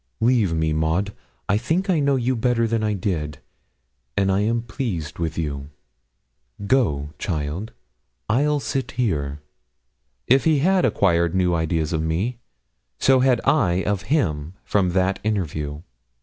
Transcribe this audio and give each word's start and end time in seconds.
Leave 0.19 0.51
me, 0.51 0.73
Maud. 0.73 1.13
I 1.47 1.59
think 1.59 1.87
I 1.87 1.99
know 1.99 2.15
you 2.15 2.35
better 2.35 2.65
than 2.65 2.83
I 2.83 2.93
did, 2.95 3.37
and 4.17 4.31
I 4.31 4.39
am 4.39 4.63
pleased 4.63 5.19
with 5.19 5.37
you. 5.37 5.69
Go, 6.65 7.11
child 7.19 7.71
I'll 8.27 8.59
sit 8.59 8.93
here.' 8.93 9.41
If 10.25 10.43
he 10.45 10.57
had 10.57 10.85
acquired 10.85 11.35
new 11.35 11.53
ideas 11.53 11.93
of 11.93 12.01
me, 12.01 12.39
so 12.97 13.19
had 13.19 13.41
I 13.45 13.83
of 13.83 14.01
him 14.09 14.55
from 14.63 14.93
that 14.93 15.19
interview. 15.23 15.83